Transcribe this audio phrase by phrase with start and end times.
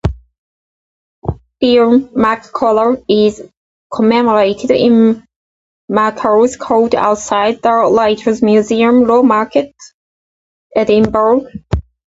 [1.59, 3.43] Fionn Mac Colla is
[3.93, 5.23] commemorated in
[5.91, 9.75] Makars' Court, outside The Writers' Museum, Lawnmarket,
[10.75, 11.45] Edinburgh.